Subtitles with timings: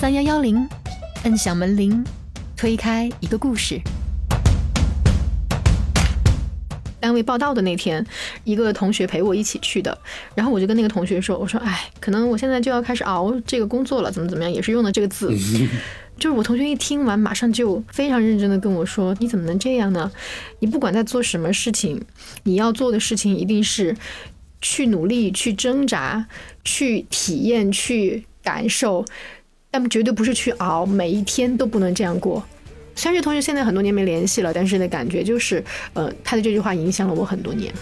[0.00, 0.68] 三幺幺零，
[1.24, 2.04] 摁响门铃，
[2.56, 3.80] 推开一个故事。
[7.00, 8.06] 单位报道的那天，
[8.44, 9.98] 一个同学陪我一起去的，
[10.36, 15.36] 然后我就跟那个同学说：“我说，哎，可能我现在就要开始熬这个工作了，怎么怎么样，也是用的这个字。”
[16.16, 20.08] 就是我同学一听完，马上就非常认真的跟我说：“你怎么能这样呢？
[20.60, 22.00] 你不管在做什么事情，
[22.44, 23.96] 你要做的事情一定是
[24.60, 26.28] 去努力、去挣扎、
[26.62, 29.04] 去体验、去感受，
[29.78, 32.44] 但绝对不是去熬，每一天都不能这样过。”
[32.96, 37.72] 虽然这同学现在很多年没联系了，但是的感觉就是，呃，他的这句话影响了我很多年。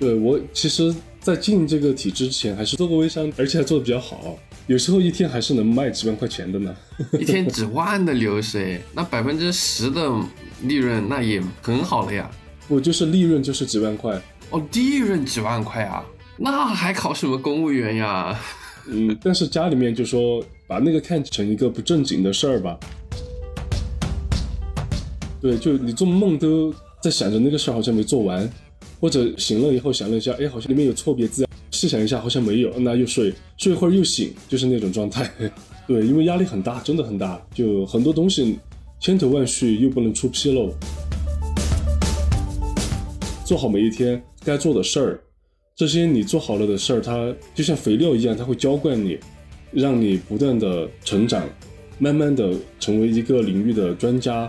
[0.00, 4.38] 对我，其实，在进这个体制之前，还是做过微商，而且还做的比较好。
[4.66, 6.74] 有时候一天还是能卖几万块钱的呢。
[7.20, 10.10] 一天几万的流水，那百分之十的
[10.62, 12.30] 利润，那也很好了呀。
[12.68, 14.18] 我就是利润就是几万块。
[14.48, 16.02] 哦，利润几万块啊？
[16.38, 18.40] 那还考什么公务员呀？
[18.88, 20.44] 嗯，但是家里面就说。
[20.66, 22.80] 把那个看成一个不正经的事儿吧，
[25.38, 28.50] 对，就你做梦都在想着那个事儿好像没做完，
[28.98, 35.30] 或者醒了以后想了一下，哎，好像里面有错别字，细想一下好像没有，那又睡，睡一会儿又醒，就是那种状态。
[35.86, 38.58] 对，因为压力很大，真的很大，就很多东西
[38.98, 40.72] 千头万绪又不能出纰漏，
[43.44, 45.20] 做好每一天该做的事儿，
[45.76, 49.18] 这些你做好了的事儿，它就像肥料一样，它会浇灌你。
[49.72, 51.44] 让你不断的成长，
[51.98, 54.48] 慢慢的成为一个领域的专家，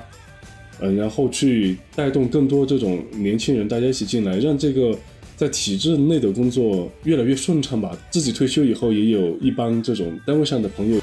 [0.79, 4.95] 嗯，然后去带动更多这种年轻人，大家一起进来，让这个
[5.35, 7.97] 在体制内的工作越来越顺畅吧。
[8.11, 11.01] 自己退休以后，也有一帮这种单位上的朋友。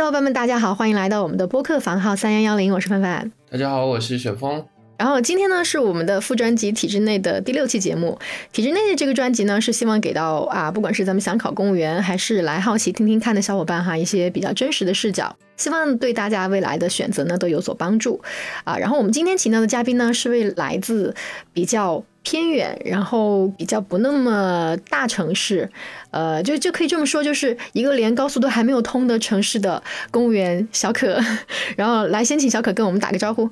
[0.00, 3.30] 小伙伴们，大家好，欢迎来到我们的播客房号三幺幺零，我是范范。
[3.50, 4.64] 大家好，我是雪峰。
[4.96, 8.18] 然后今天呢是我们的副专辑《体制内》的第六期节目，
[8.50, 18.22] 《体制内》的这个专辑呢是希望给到啊，不管是咱们想考公务员，还是来好奇听听看的小伙伴哈，一些比较真实的视角，希望对大家未来的选择呢都有所帮助
[18.64, 18.78] 啊。
[18.78, 21.14] 然后我们今天请到的嘉宾呢是位来自
[21.52, 25.68] 比较偏远，然后比较不那么大城市，
[26.10, 31.18] 呃，就就可以这么说，就是一个连高速都还没有通的城市的公务员小可。
[31.76, 33.48] 然后来先请小可跟我们打个招呼。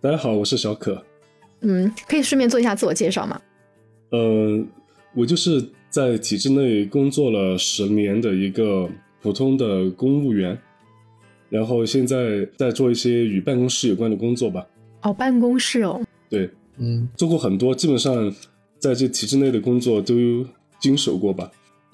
[0.00, 1.04] 大家好，我是小可。
[1.62, 3.40] 嗯，可以顺便做一下自我介绍吗？
[4.12, 4.66] 嗯，
[5.14, 8.88] 我就是在体制内工作了十年的一个
[9.20, 10.56] 普通的公务员，
[11.48, 14.64] 然后现在在做一些与办公室有关的工作吧。
[15.02, 16.00] 哦，办公室哦。
[16.28, 18.32] 对，嗯，做过很多，基本上
[18.78, 20.14] 在这体制内的工作都
[20.80, 21.50] 经手过吧。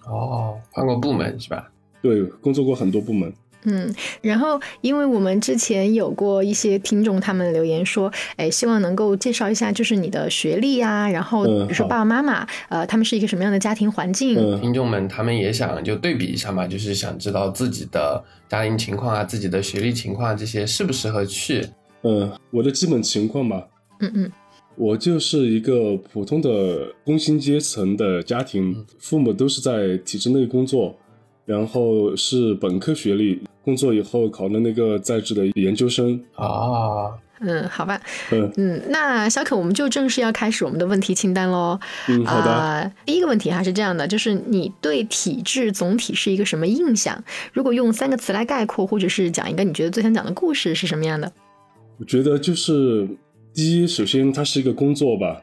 [0.07, 1.71] 哦，换过部门是吧？
[2.03, 3.33] 对，工作过很多部门。
[3.65, 14.35] 嗯，然后因为我们之前有过一些听众，他们留言说，哎，希望能够介绍一下，就是你的学历呀，然后比如说爸爸妈妈，呃，他们是一个什么样的家庭环境？
[14.61, 21.65] 听众们他们也想就对比一下嘛，就是想知道自己的家庭情况啊，自己的学历情况这些适不适合去？
[22.03, 23.65] 嗯，我的基本情况吧，
[24.01, 24.33] 嗯嗯，
[24.83, 30.99] 我就是一个普通的工薪阶层的家庭，父母都是在体制内工作。
[31.45, 37.11] 然后是本科学历，工作以后考的那个在职的研究生啊。
[37.41, 38.01] 嗯，好吧。
[38.31, 41.79] 嗯嗯，那小可，我们就正式要开始我们的问题清单喽。
[42.09, 42.93] 嗯，好的。
[43.05, 47.23] 第一个问题还是这样的，就是你对体制总体是一个什么印象？
[47.53, 51.31] 如果用三个词来概括，或者是讲一个你觉得最想讲的故事是什么样的？
[51.99, 53.09] 我觉得就是
[53.55, 55.43] 第一，首先它是一个工作吧；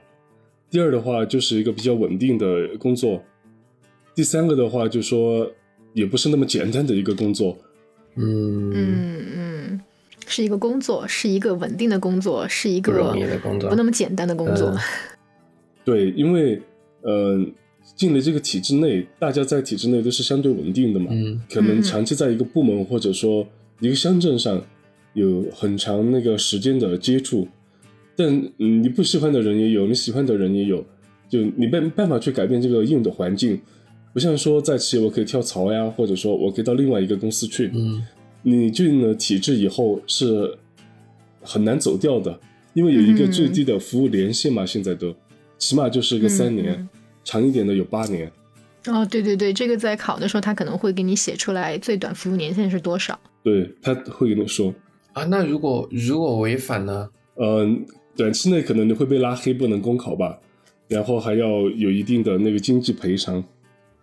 [0.69, 3.19] 第二的话，就是一个比较稳定的工作；
[4.15, 5.51] 第三个的话，就说。
[5.93, 7.57] 也不是那么简单的一个工作，
[8.15, 8.71] 嗯。
[8.71, 9.81] 嗯嗯，
[10.27, 14.71] 是一个工作，是一个稳定的工作，是一个不容易的工作，不那么简单的工作。
[15.83, 16.61] 对，因为
[17.01, 17.43] 呃，
[17.95, 23.45] 进了这个体制内，大家在体制内都是相对稳定的嘛，嗯，可能长期在一个部门或者说
[23.79, 24.61] 一个乡镇上
[25.13, 27.47] 有很长那个时间的接触，
[28.19, 28.27] 但
[28.57, 30.83] 嗯，你不喜欢的人也有，你喜欢的人也有，
[31.29, 33.57] 就你没办法去改变这个硬的环境。
[34.11, 37.71] 不像说在企业我可以跳槽呀，或者说我可以到另外一个公司去。
[37.73, 38.05] 嗯，
[38.41, 40.53] 你进了体制以后是
[41.41, 42.37] 很难走掉的，
[42.73, 45.15] 因为有一个最低的服务年限嘛，现在都
[45.57, 46.89] 起码就是个三年，
[47.23, 48.29] 长一点的有八年。
[48.87, 53.17] 哦，对对对，这个在考的时候他可能会给你写出来最短服务年限是多少。
[53.43, 54.73] 对他会跟你说
[55.13, 57.09] 啊，那如果如果违反呢？
[57.41, 60.37] 嗯，短期内可能你会被拉黑，不能公考吧，
[60.87, 63.43] 然后还要有一定的那个经济赔偿。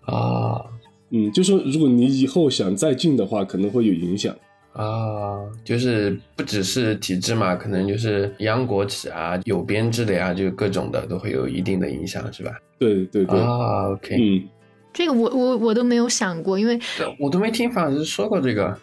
[0.03, 0.65] 啊，
[1.11, 4.35] 嗯，就说如果你以后想再进的话，可能会有影响
[4.73, 12.53] 啊，就是不只是体制嘛，可能就是央国企啊，有编制的呀，就各种的都会有一定的影响，是吧？
[12.79, 14.49] 对对对，啊，OK，嗯，
[14.93, 16.79] 这个我我我都没有想过，因为
[17.19, 18.79] 我都没听法师说过这个。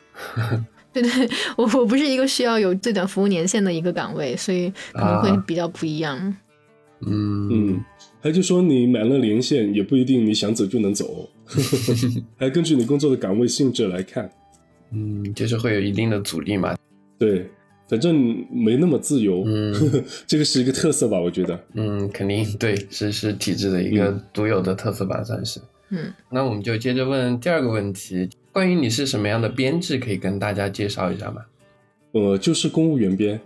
[0.94, 6.18] 对 对，我我不是一个需要有最短服务年限的一个岗位，所以可能会比较不一样。
[7.06, 7.86] 嗯嗯，
[8.22, 11.30] 还就说你满了年限，也不一定你想走就能走，
[12.38, 14.30] 还根据你工作的岗位性质来看。
[14.92, 16.76] 嗯，就是会有一定的阻力嘛。
[17.18, 17.50] 对，
[17.90, 19.44] 反正没那么自由。
[19.48, 19.74] 嗯
[20.28, 21.60] 这个是一个特色吧，我觉得。
[21.74, 25.60] 嗯，肯定对，是是体制的一个独有的特色吧，算是。
[25.90, 31.42] 嗯，那我们就接着问第二个问题，关于你是什么样的编制，可以跟大家介绍一下吗？
[32.12, 33.40] 呃，就是公务员编，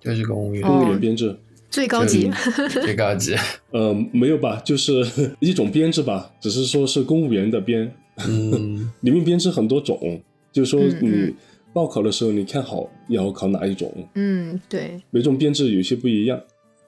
[0.00, 1.36] 就是公务员，公务员编制。
[1.68, 2.30] 最高级。
[2.70, 3.34] 最高级。
[3.72, 5.04] 呃，没有吧，就是
[5.40, 7.94] 一种编制吧，只是说是公务员的编，
[8.26, 10.18] 嗯 里面编制很多种，
[10.50, 11.34] 就是说你
[11.74, 14.98] 报考的时候，你看好要考哪一种，嗯，对。
[15.10, 16.40] 每种编制有些不一样。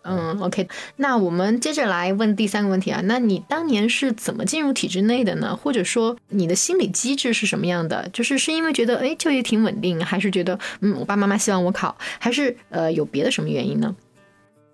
[0.08, 5.56] 嗯，OK，那我们接着来问第三个问题啊，那你当年是怎么进入体制内的呢？
[5.56, 8.08] 或者说你的心理机制是什么样的？
[8.12, 13.94] 就是是因为觉得哎就业挺稳定，还是觉得嗯我爸妈妈希望我考，还是呃有别的什么原因呢？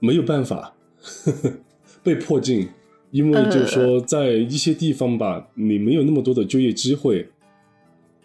[0.00, 0.74] 没有办法，
[2.02, 2.68] 被迫进，
[3.10, 7.28] 因为就是说在一些地方吧，你没有那么多的就业机会。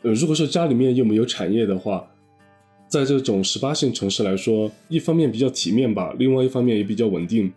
[0.04, 2.08] 呃，如果说家里面又没有产业的话，
[2.88, 7.52] 在这种十八线城市来说，一方面比较体面吧，另外一方面也比较稳定。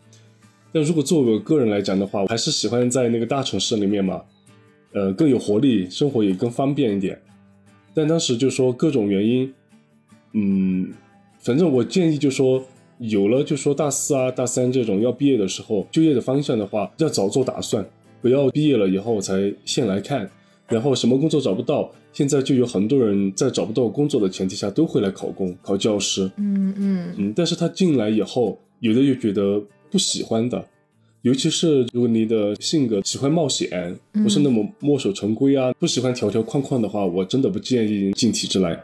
[0.72, 4.22] 但如果作为我个人来讲的话，我还是喜欢在那个大城市里面嘛，
[4.92, 7.20] 呃，更有活力，生活也更方便一点。
[7.92, 9.52] 但当时就说各种原因，
[10.32, 10.92] 嗯，
[11.40, 12.64] 反正我建议就说，
[12.98, 17.84] 有了就说大四啊、大三这种要毕业的时候，就业的方向的话，要早做打算，
[18.22, 20.30] 不要毕业了以后才现来看，
[20.68, 30.64] 然后什么工作找不到，现在就有很多人在找不到工作的前提下都会来考公、考教师，嗯嗯嗯，但是他进来以后，有的又觉得不喜欢的。
[31.22, 38.80] 尤其是如果你的性格喜欢冒险，不是那么墨守成规啊，不喜欢条条框框的话，我真的不建议进体制来。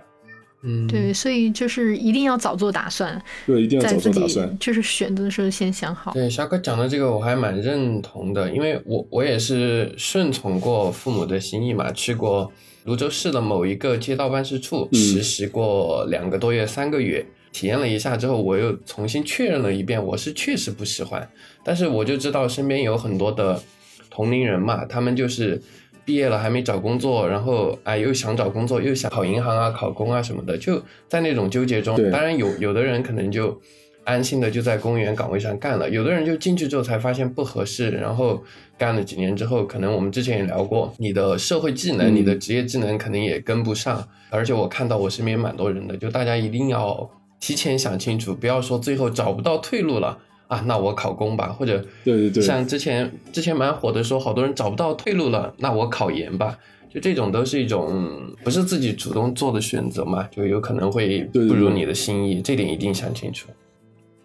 [0.62, 4.54] 嗯，对，所以就是一定要早做打算，对，一定要早做打算。
[4.58, 6.12] 就是选择的时候先想好。
[6.12, 12.52] 对，小哥讲的这个我还蛮认同的，因为我我也是顺从过父母的心意嘛，去过
[12.86, 21.28] 泸州市的某一个街道办事处、嗯实习过两个多月、三个月，体验了一下之后，我又重新确认了一遍，我是确实不喜欢。
[21.64, 23.60] 但是我就知道身边有很多的
[24.08, 25.60] 同龄人嘛，他们就是
[26.04, 31.96] 毕业了还没找工作，然后哎又想找工作，又想考银行啊、考公啊什么的，就在那种纠结中。
[32.12, 33.60] 当然有有的人可能就
[34.04, 38.44] 安心的就在公务员岗位上干了，有的人就进去之后才发现不合适，然后
[38.78, 50.18] 干了几年之后，可能我们之前也聊过，你的社会技能、嗯你的职业技能肯定也跟不上，而且我看到我身边蛮多人的，就大家一定要提前想清楚，不要说最后找不到退路了。
[50.48, 56.56] 啊，那我考公吧，或者对对对，像之前之前蛮火的说，好多人找不到退路了，那我考研吧，
[56.88, 63.48] 就这种都是一种嗯不是自己主动做的选择嘛，就有可能会不如你的心意，这点一定想清楚。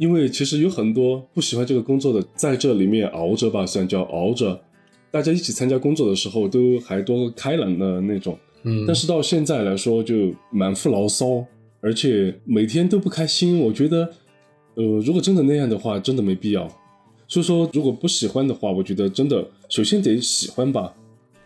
[0.01, 4.59] 因为其实有很多不喜欢这个工作的，在这里面熬着吧，算叫熬着。
[5.11, 8.35] 大家一起参加工作的时候，都还多开朗的那种。
[8.63, 11.45] 嗯，但是到现在来说，就满腹牢骚，
[11.81, 13.59] 而且每天都不开心。
[13.59, 14.11] 我觉得，
[14.73, 16.67] 呃，如果真的那样的话，真的没必要。
[17.27, 20.91] 所以说，如果不喜欢的话，我觉得真的首先得喜欢吧。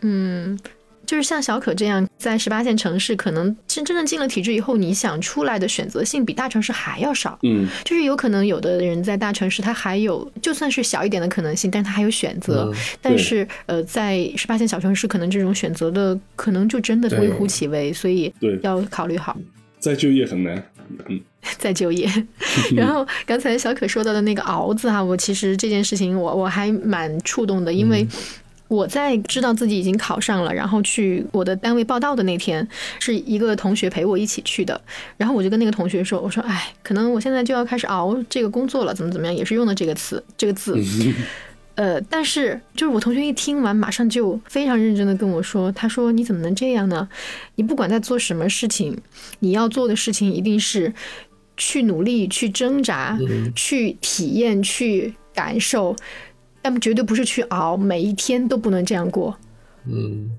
[0.02, 0.58] 嗯，
[1.06, 7.38] 就是像小可这样，在十八线城市，可能真真正进了体制以后，你想出来的选择性比大城市还要少。
[7.44, 12.72] 嗯，就是有可能有的人在大城市，他还有就算是小一点的可能性，但他还有选择。
[12.74, 19.38] 嗯但是呃，在十八线小城市，可能这种选择的可能就真的微乎其微，所以对要考虑好
[19.80, 20.64] 再就业很难。
[21.08, 21.20] 嗯，
[21.58, 22.10] 再就业。
[22.76, 28.08] 然后刚才小可说到的那个熬字哈，我其实这件事情我我还蛮触动的，因为。
[28.68, 32.68] 我在知道自己已经考上了，然后去我的单位报道的那天，
[33.00, 34.80] 是一个同学陪我一起去的。
[35.18, 40.76] 然后我就跟那个同学说：“我说，哎，可能我现在就要开始熬这个工作了，怎么怎么样，也是用的这个词，这个字。
[41.76, 47.08] 呃，但是就是我同学一听完，马上就非常认真的跟我说：“他说你怎么能这样呢？
[47.56, 48.98] 你不管在做什么事情，
[49.40, 50.94] 你要做的事情一定是
[51.58, 53.20] 去努力、去挣扎、
[53.56, 55.94] 去体验、去感受，
[56.66, 59.38] 但绝对不是去熬，每一天都不能这样过。
[59.86, 60.32] 嗯，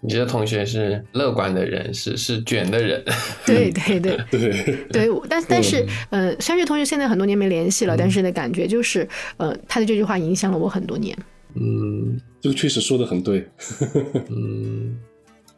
[0.00, 3.02] 你这同学是乐观的人，是是卷的人。
[3.44, 11.18] 对对对 对，对，我但但是，呃，虽然这同学现在很多年没联系了，但是的感觉就是，呃，他的这句话影响了我很多年。
[11.54, 13.44] 嗯这个确实说的很对。
[14.30, 14.96] 嗯，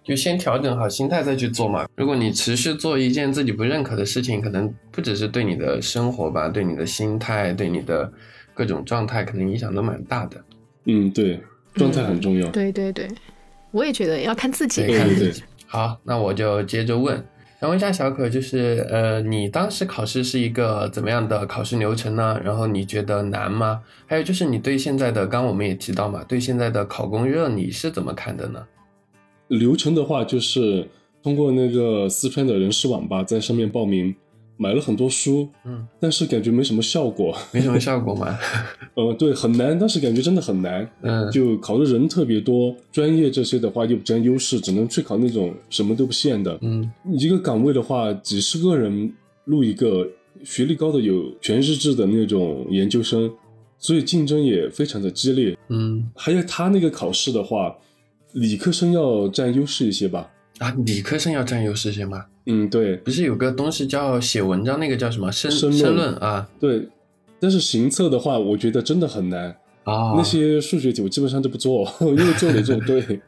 [0.02, 1.86] 就先调整好心态再去做嘛。
[1.94, 8.10] 如果你持续做一件自己不认可的事情，可能不只是对你的生活吧，对你的心态，对你的
[8.60, 10.36] 各种状态，可能影响都蛮大的。
[10.84, 11.40] 嗯，对，
[11.72, 12.46] 状态很重要。
[12.50, 13.08] 对对对，
[13.70, 14.82] 我也觉得要看自己。
[14.82, 15.32] 对，对对。
[15.66, 17.24] 好，那我就接着问。
[17.58, 22.38] 想问一下小可，就是呃，你当时考试是一个怎么样的考试流程呢？
[22.44, 23.80] 然后你觉得难吗？
[24.06, 28.66] 还有就是你对现在的，刚我们也提到嘛，对现在的考公热你是怎么看的呢？
[29.48, 30.86] 流程的话，就是
[31.22, 34.14] 通过那个四川的人事网吧，在上面报名。
[34.62, 38.38] 买了很多书，嗯，但是感觉没什么效果， 没什么效果吗？
[38.94, 49.10] 呃，对，很难，但是感觉真的很难，嗯，就考的人特别多，专业这些的话又不占优势，只能去考那种什么都不限的，嗯，一个岗位的话，几十个人
[49.46, 50.06] 录一个，
[50.44, 53.32] 学历高的有全日制的那种研究生，
[53.78, 57.74] 所以竞争也非常的激烈，嗯，还有他那个考试的话，
[58.34, 60.30] 理科生要占优势一些吧？
[60.58, 62.26] 啊，理科生要占优势些吗？
[62.46, 66.48] 嗯，对，不是有个东西叫写文章，那个叫什么申申论啊？
[66.58, 66.88] 对，
[67.38, 69.54] 但是行测的话，我觉得真的很难
[69.84, 70.14] 啊。
[70.16, 73.20] 那些数学题我基本上都不做， 因为做没做对。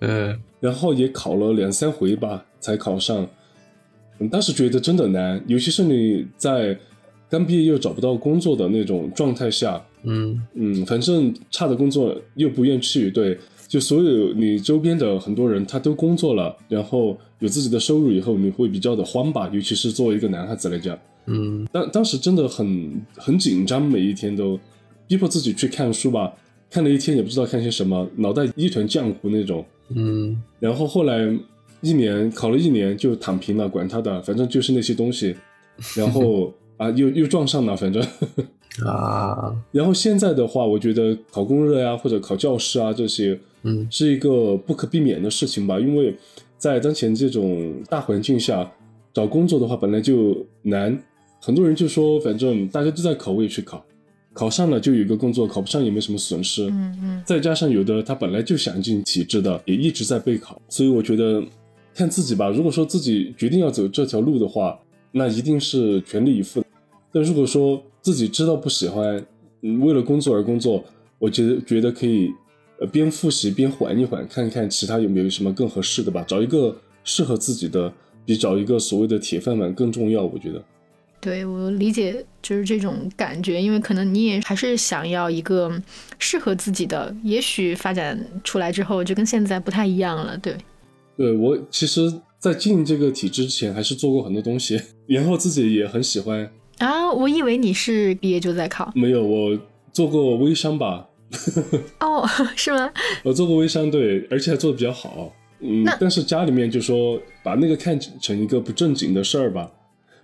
[0.00, 3.26] 嗯， 然后也考了两三回吧，才考上。
[4.30, 6.78] 当时觉得真的难，尤其是你在
[7.30, 13.38] 刚毕业又找不到工作的那种状态下，嗯嗯，反正差的工作又不愿去，对。
[13.72, 19.48] 就所有你周边的很多人，他都工作了，然后有自己的收入以后，你会比较的慌吧？
[19.50, 24.60] 尤其是作为一个男孩子来讲，嗯，当当时真的很很紧张，每一天都
[25.06, 26.30] 逼迫自己去看书吧，
[26.68, 31.34] 看了一天也不知道看些什么，脑袋一团浆糊那种，嗯，然后后来
[31.80, 35.34] 一年考了一年就躺平了，管他的，反正就是那些东西，
[35.96, 38.06] 然后 啊又又撞上了，反正。
[38.84, 45.78] 啊， 然后现在的话，我觉得考公热呀，或者考教师啊，这些，嗯，是一个不可避免的事情吧。
[45.78, 46.14] 因为
[46.58, 48.70] 在当前这种大环境下，
[49.12, 50.96] 找工作的话本来就难，
[51.40, 53.84] 很多人就说，反正大家都在考，我也去考，
[54.32, 56.68] 考上了就有一个工作，考不上也没什么损失。
[56.70, 57.22] 嗯嗯。
[57.26, 61.42] 再加上有的他本来就想进体制的，也一直在备考，所以我觉得
[61.94, 62.48] 看自己吧。
[62.48, 64.78] 如果说自己决定要走这条路的话，
[65.10, 66.64] 那一定是全力以赴。
[67.12, 69.22] 但如果说，自己知道不喜欢，
[69.60, 70.82] 嗯，为了工作而工作，
[71.18, 72.30] 我觉得觉得可以，
[72.82, 77.92] 呃，边复习边缓一缓，看看其他有没有什么更合适的吧，找一个适合自己的，
[78.24, 80.24] 比找一个所谓的铁饭碗更重要。
[80.24, 80.60] 我觉得，
[81.20, 85.80] 对我理解就是这种感觉，因为可能你也还是想要一个
[86.18, 90.36] 适合自己的，也许发展出来之后就跟现在不太一样了。
[90.38, 90.56] 对，
[91.16, 96.50] 对我其实，在进这个体制之前，还是做过很多东西， 然后自己也很喜欢。
[96.78, 99.56] 啊，我以为你是毕业就在考，没有，我
[99.92, 101.06] 做过微商吧？
[102.00, 102.90] 哦， 是吗？
[103.24, 105.32] 我做过微商，对，而且还做的比较好。
[105.60, 109.70] 嗯，但是家里面就说把那个看成一个不正经的事儿吧，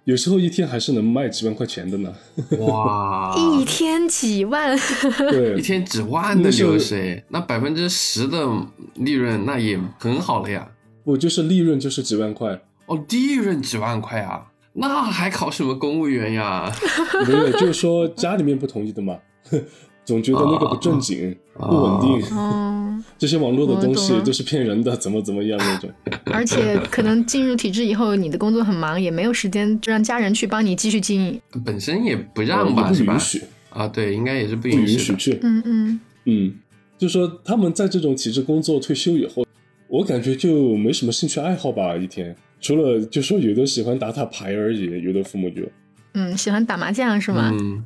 [0.04, 2.12] 有时候一天还是能卖几万块钱的呢。
[2.58, 4.76] 哇，一天几万？
[5.30, 8.44] 对， 一天几万的流水，那百分之十的
[8.94, 10.68] 利润那也很好了呀。
[11.04, 14.44] 我就是利润就是几万块，哦，利润几万块啊。
[14.74, 16.72] 那还考什么公务员呀？
[17.26, 19.16] 没有，就是说家里面不同意的嘛，
[20.08, 22.22] 总觉得那个不正经、不稳定。
[23.18, 25.90] 这些网络的东西都是骗人的，怎么怎么样那种。
[26.32, 31.38] 而且可能进入体制以后，你的工作很忙，也没有时间让家人去帮你继续经营。
[31.62, 33.86] 本身也不让吧，不允许啊？
[33.86, 35.38] 对，应该也是不允许去。
[35.42, 36.54] 嗯嗯嗯，
[36.96, 39.44] 就说他们在这种体制工作退休以后，
[39.88, 42.34] 我感觉就没什么兴趣爱好吧，一天。
[42.62, 45.62] 除了就说有的喜欢打打牌而已，有的父母就，
[46.14, 47.50] 嗯，喜欢打麻将是吗？
[47.52, 47.84] 嗯，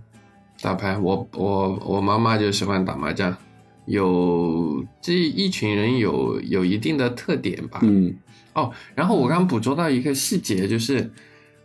[0.63, 3.37] 打牌，我我我妈妈就喜欢打麻将，
[3.87, 7.81] 有这一群人有有一定的特点吧。
[7.83, 8.15] 嗯，
[8.55, 11.11] 哦，然后我刚捕捉到一个细节，就是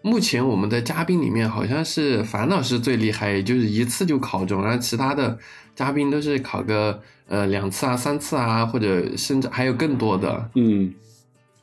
[0.02, 5.38] 目前我们的嘉宾里面好像是樊老师最厉害，就是一次就考中，然后其他的
[5.76, 10.50] 嘉宾都是考个呃两次啊、三次啊，或者甚至还有更多的。
[10.56, 10.92] 嗯。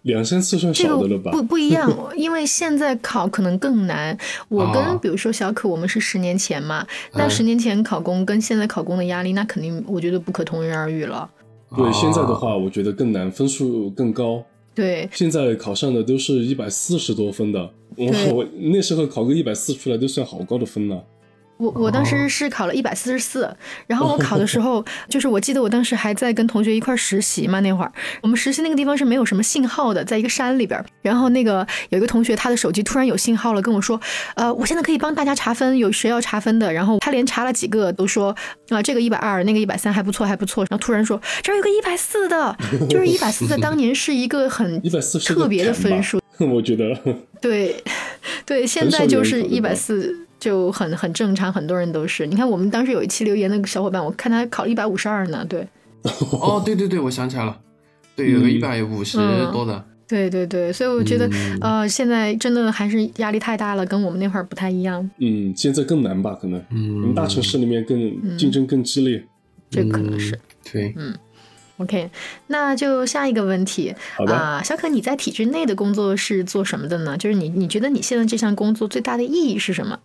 [0.04, 1.30] 两三次算少的了吧？
[1.32, 4.16] 不不一样， 因为现在考可能更难。
[4.48, 11.28] 我跟比如说小可，我们是十年前嘛，但十年前考公跟现在考公的压力，那肯定我觉得不可同日而语了。
[11.76, 14.44] 对，现在的话，我觉得更难，分数更高。
[14.74, 21.02] 对，现在考上的都是一百四十多分的，我那时候考个一百四出来都算好高的分了。
[21.56, 23.56] 我我当时是考了一百四十四，
[23.86, 27.92] 然后我考的时候， 就是我记得我当时还在跟同学一块儿实习嘛，那会儿
[28.22, 30.84] 我们实习那个地方是没有什么信号的，在一个山里边儿。
[31.02, 34.00] 然后那个有一个同学，他的手机突然有信号了，跟我说，
[34.34, 36.72] 呃，我现在可以帮大家查分，有谁要查分的？
[36.72, 38.34] 然后他连查了几个都说，
[38.70, 40.64] 啊、这个一百二，那个一百三还不错，还不错。
[40.68, 42.56] 然后突然说这儿有个一百四的，
[42.88, 46.20] 就是一百四的 当年是一个很140是个特别的分数。
[46.52, 46.98] 我觉得
[47.40, 47.76] 对，
[48.44, 52.26] 对，现在就是一百四就很很正常，很多人都是。
[52.26, 55.42] 你看我们当时有一期留言那个小伙伴，我看他考了一百五十二呢。
[55.48, 55.66] 对，
[56.32, 57.58] 哦， 对对对，我想起来了，
[58.14, 65.08] 对，有个嗯一百五十嗯多的，对对对，所以我觉得、嗯呃，现在真的还是压力太大了，跟我们那会儿不太一样。
[65.18, 66.36] 嗯，现在更难吧？
[66.38, 69.24] 可能，嗯嗯，大城市里面更竞争更激烈。
[69.70, 70.38] 这可能是。
[70.70, 71.14] 对，嗯
[71.78, 72.08] OK，
[72.48, 77.16] 那就下一个问题好的啊，小可，你在体制内的工作是做什么的呢？
[77.16, 79.98] 就是你你觉得你现在这项工作最大的意义是什么？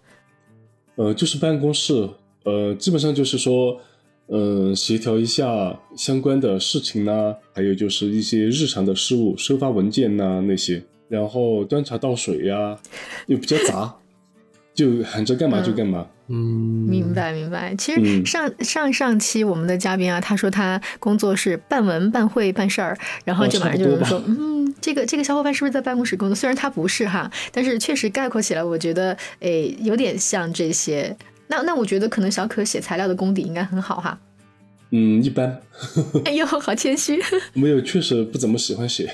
[1.00, 2.10] 呃，就是办公室，
[2.44, 3.80] 呃，基本上就是说，
[4.28, 12.78] 呃，协调一下相关的事情呐、还有就是一些日常的事务，收发文件呐、那些，然后端茶倒水呀、
[13.28, 13.96] 又比较杂，
[14.76, 16.06] 就喊着干嘛就干嘛。
[16.06, 17.74] 嗯，明白明白。
[17.76, 26.36] 其实嗯上、上上期我们的嘉宾啊，他说他工作是半文、半会、办事儿，然后哦就马上就说，嗯，这个这个小伙伴是不是在办公室工作？
[26.36, 31.16] 虽然他不是哈，但是确实概括起来，我觉得诶有点像这些。
[31.48, 34.20] 那那我觉得可能小可写材料的功底应该很好哈。
[34.92, 35.60] 嗯，一般，
[36.26, 37.20] 哎呦，好谦虚
[37.54, 39.12] 没有，确实不怎么喜欢写，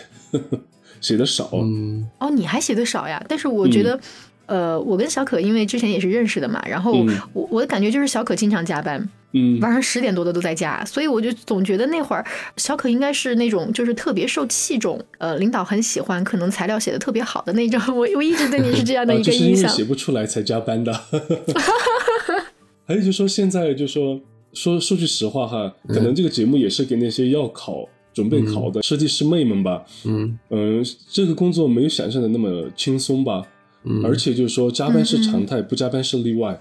[1.00, 1.50] 写的少。
[1.54, 3.24] 嗯哦，你还写的少呀？
[3.30, 3.98] 但是我觉得。
[4.46, 12.26] 呃，我跟小可因为之前也是认识的嘛，然后嗯我我的感觉就是小可经常加班，嗯，晚上十点多的都在家，所以我就总觉得那会儿
[12.58, 17.82] 小可应该是那种就是特别受器重，呃，领导很喜欢，可能材料写的特别好的那种。
[17.88, 19.70] 我 我一直对你是这样的啊，一就是因个印象。
[19.70, 20.94] 为写不出来才加班的。
[22.88, 24.22] 还有就是说，现在就说
[24.54, 29.84] 说说句实话哈，可能这个节目也是给那些要考、准备考的设计师妹们吧。
[30.06, 33.44] 嗯嗯，这个工作没有想象的那么轻松吧。
[33.86, 36.60] 嗯，而且就是说，加班是常态，不加班是例外，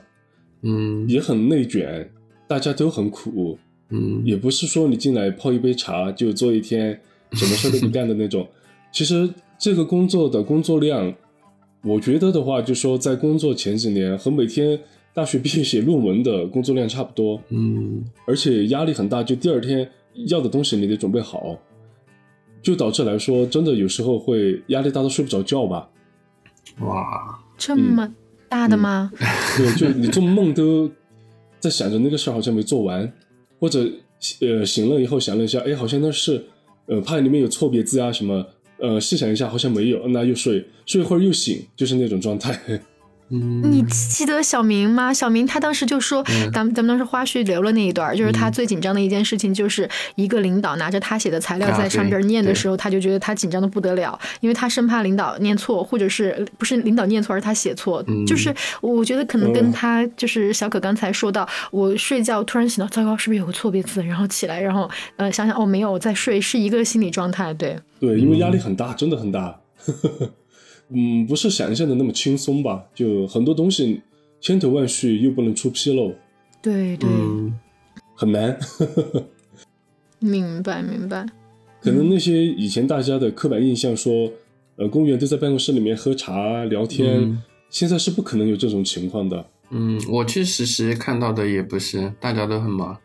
[0.62, 2.10] 嗯也很内卷，
[2.46, 3.58] 大家都很苦。
[3.90, 6.98] 嗯也不是说你进来泡一杯茶就做一天，
[7.32, 8.46] 什么事都不干的那种。
[8.92, 9.28] 其实
[9.58, 11.12] 这个工作的工作量，
[11.82, 14.78] 我觉得的话，就说在工作前几年和每天
[15.12, 19.88] 大学毕业写论文的工作量差不多，嗯而且压力很大，就第二天
[20.28, 21.58] 要的东西你得准备好，
[22.62, 25.88] 就导致来说，真的有时候会压力大到睡不着觉吧。
[26.80, 28.12] 哇，这么
[28.48, 29.10] 大的吗？
[29.56, 30.90] 对，就你做梦都
[31.60, 33.10] 在想着那个事儿好像没做完，
[33.60, 33.88] 或者
[34.40, 36.44] 呃醒了以后想了一下，哎，好像那是
[36.86, 38.44] 呃怕里面有错别字啊什么，
[38.78, 42.58] 呃细想一下好像没有，那又睡，睡一会儿又醒，就是那种状态。
[43.30, 45.12] 嗯，你记得小明吗？
[45.12, 58.04] 小明他当时就说，嗯咱们咱们当时花絮留了那一段，就是他最紧张的一件事情，就是一个领导拿着他写的材料啊在上边念的时候，他就觉得他紧张的不得了，因为他生怕领导念错，或者是不是领导念错，而是他写错。
[58.06, 64.02] 嗯就是我觉得可能跟嗯他就是小可刚才说到，我睡觉突然醒到，糟糕，是不是有个错别字？
[64.04, 67.54] 然后起来，然后呃想想哦没有，我在睡，是一个心理状态。
[67.54, 69.58] 对，对，因为压力很大，真的很大。
[70.90, 72.84] 嗯，不是想象的那么轻松吧？
[72.94, 74.00] 就很多东西
[74.40, 76.12] 千头万绪，又不能出纰漏，
[76.62, 77.58] 对对，嗯
[78.14, 78.58] 很难。
[80.18, 81.26] 明白明白。
[81.80, 84.30] 可能那些以前大家的刻板印象说，
[84.76, 89.44] 呃，公务员都在办公室里面喝茶聊天，嗯现在是不可能有这种情况的。
[89.70, 92.96] 嗯，我去实习看到的也不是，大家都很忙。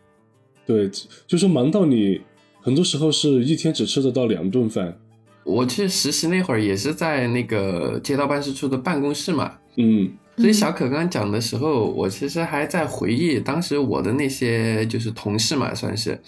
[0.64, 0.88] 对，
[1.26, 2.20] 就说忙到你
[2.60, 4.96] 很多时候是一天只吃得到两顿饭。
[5.44, 16.18] 我去实习那会儿也是在那个街道办事处的办公室嘛，嗯所以小可刚刚讲的时候，我其实还在回忆当时我的那些就是同事嘛，算是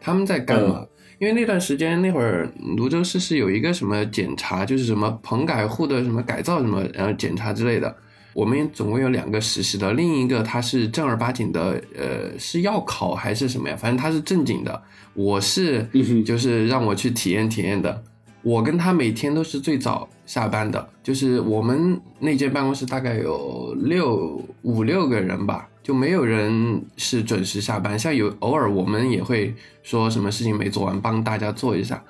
[0.00, 0.86] 他们在干嘛。
[1.18, 7.94] 因为那段时间那会儿泸州市是有一个什么检查，就是什么棚改户的什么改造什么，然后检查之类的。
[8.34, 13.76] 我们总共有两个实习的，另一个他是正儿八经的，呃，是要考还是什么呀？
[13.76, 14.82] 反正他是正经的。
[15.14, 15.86] 我是
[16.24, 18.02] 就是让我去体验体验的。
[18.42, 27.98] 我跟他每天都是最早下班的，就是我们那间办公室大概有六五六个人吧，就没有人是准时下班。
[27.98, 32.02] 像有偶尔我们也会说什么事情没做完，帮大家做一下，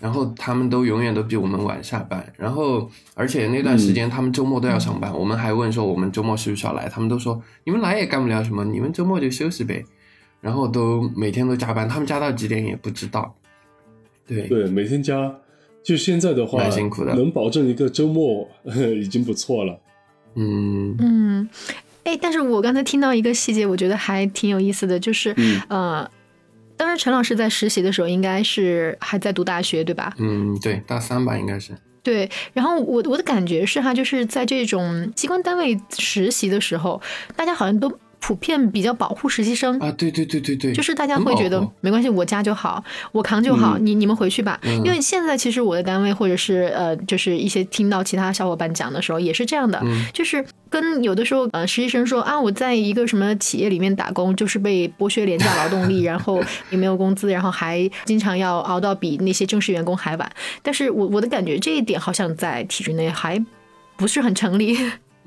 [0.00, 2.32] 然后他们都永远都比我们晚下班。
[2.36, 9.84] 然后而且那段时间他们周末都要上班，我们还问说我们周末是不是要来，他们都说你们来也干不了什么，你们周末就休息呗。
[10.40, 13.34] 然后都每天都加班，他们加到几点也不知道。
[14.26, 15.34] 对，对，每天加，
[15.86, 18.48] 就现在的话，蛮辛苦的能保证一个周末
[19.00, 19.80] 已经不错了。
[20.34, 21.48] 嗯嗯，
[22.02, 26.10] 哎，但是我刚才听到一个细节，我觉得还挺有意思的，就是、嗯呃，
[26.76, 30.12] 当时陈老师在实习的时候，应该是还在读大学，对吧？
[30.18, 31.72] 嗯，对，大三吧，应该是。
[32.02, 37.00] 对，然后我我的感觉是哈，就是在这种机关单位实习的时候，
[37.36, 37.88] 大家好像都
[38.26, 39.78] 普遍比较保护实习生。
[39.78, 44.58] 啊，对对对对对，就是大家会觉得没关系，我家就好，我扛就好，嗯你你们回去吧。
[44.64, 60.28] 嗯因为现在其实我的单位或者是呃，就是一些听到其他小伙伴讲的时候，也是这样的，嗯就是跟有的时候呃实习生说啊，我在一个什么企业里面打工，就是被剥削廉价劳动力， 然后也没有工资，然后还经常要熬到比那些正式员工还晚。
[60.64, 63.40] 但是我我的感觉这一点好像在体制内还
[63.96, 64.76] 不是很成立。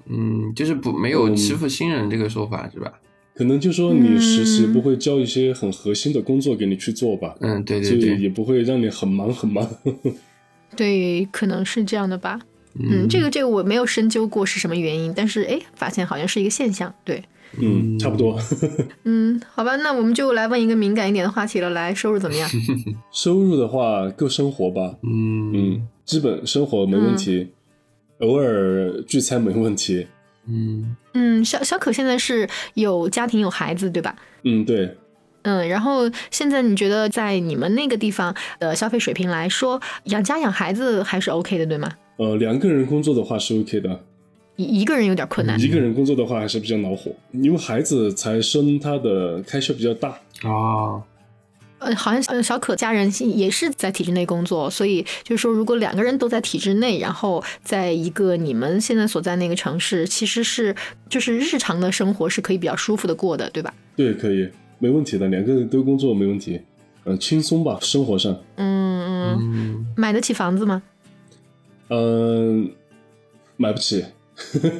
[0.09, 2.91] 嗯，就是不没有欺负新人这个说法是吧？
[3.35, 9.65] 可能就说你实习嗯不会交一些很核心的工作给你去做吧，嗯，对所以对对，也不会让你很忙很忙。
[10.75, 12.39] 对，可能是这样的吧。
[12.79, 16.93] 嗯，这个这个我没有深究过是什么原因，但是哎，发现好像是一个现象。
[17.03, 17.23] 对，
[17.57, 18.37] 嗯，差不多。
[19.05, 21.69] 嗯，好吧，那我们就来问一个敏感一点的话题了。
[21.71, 22.49] 来，收入怎么样？
[23.11, 27.47] 收入的话够生活吧，嗯嗯，基本生活没问题，
[28.19, 30.07] 偶尔聚餐没问题。
[30.47, 34.15] 嗯嗯，小小可现在是有家庭有孩子，对吧？
[34.43, 34.95] 嗯，对，
[35.43, 41.91] 嗯，然后现在你觉得在你们那个地方的消费水平来说，养家养孩子还是 OK 的，对吗？
[42.17, 44.03] 呃，两个人工作的话是 OK 的，
[44.55, 45.59] 一一个人有点困难。
[45.59, 50.09] 一个人工作的话还是比较恼火，因为孩子才生，他的开销比较大。
[50.43, 51.01] 啊，
[51.79, 60.75] 呃，好像呃小可家人也是在体制内工作，所以就是说，如果两个人都在体制内，然后在一个你们现在所在那个城市，其实是
[61.09, 63.73] 就是日常的生活是可以比较舒服的过的，对吧？
[63.95, 66.61] 对，可以，没问题的，两个人都工作没问题，
[67.05, 70.81] 嗯、轻松吧，生活上，嗯买得起房子吗？
[71.89, 72.71] 嗯、
[73.57, 74.05] 买不起，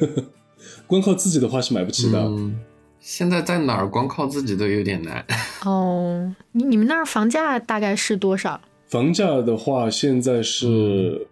[0.86, 2.20] 光靠自己的话是买不起的。
[2.20, 2.54] 嗯，
[3.00, 5.24] 现在在哪儿光靠自己都有点难。
[5.64, 8.60] 哦，你你们那儿房价大概是多少？
[8.88, 11.26] 房价的话，现在是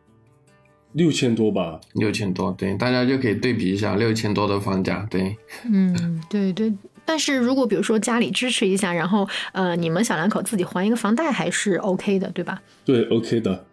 [0.92, 5.36] 六千多吧，六千多，对，大家就可以对比一下六千多的房价，对，
[5.70, 6.72] 嗯，对对。
[7.04, 12.62] 但是如果比如说家里支持一下，然后呃，你们小两口自己还一个房贷还是 OK 的，对吧？
[12.84, 13.64] 对，OK 的，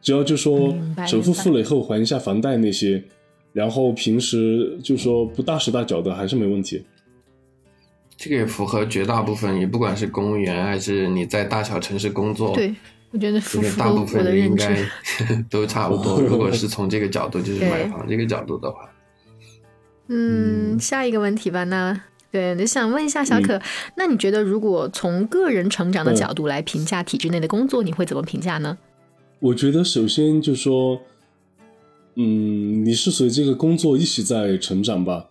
[0.00, 0.74] 只要就说
[1.06, 3.02] 首付付了以后还一下房贷那些，
[3.52, 6.84] 然后平时就说不大手大脚的还是没问题。
[8.16, 12.74] 这个也符合绝大部分，也不管是公务员还是你在大小城市工作，对，
[13.10, 13.40] 我觉得
[13.76, 14.78] 大部分的人应该。
[15.48, 16.20] 都差不多。
[16.20, 18.90] 如果是从这个角度，就是买房这个角度的话，
[20.08, 21.64] 嗯，下一个问题吧。
[21.64, 22.00] 那
[22.32, 23.60] 对，就想问一下小可，
[23.96, 28.76] 那你觉得如果从个人成长的嗯角度来评价体制内的工作，你会怎么评价呢？
[29.38, 31.00] 我觉得首先就说，
[32.16, 35.26] 嗯，你是随这个工作一起在成长吧。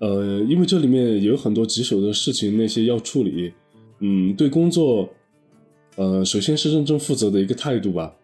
[0.00, 3.52] 呃，因为这里面有很多棘手的事情，那些要处理。
[4.00, 5.08] 嗯，对工作，
[5.96, 8.14] 呃，首先是认真负责的一个态度吧。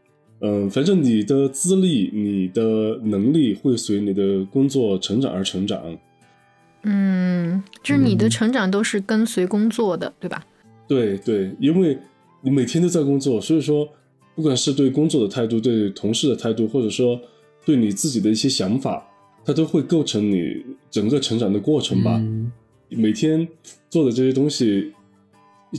[0.45, 5.81] 嗯、反正你的资历、你的能力会随你的工作成长而成长。
[6.83, 10.45] 嗯，就是你的嗯成长都是跟随工作的，对吧？
[10.89, 11.97] 对对，因为
[12.41, 13.89] 你每天都在工作，所以说，
[14.35, 17.19] 不管是对工作的态度、对同事的态度，或者说
[17.65, 19.09] 对你自己的一些想法，
[19.45, 20.57] 它都会构成你
[20.93, 22.19] 整个成长的过程吧。
[22.21, 22.53] 嗯
[22.95, 23.49] 每天
[23.89, 24.93] 做的这些东西，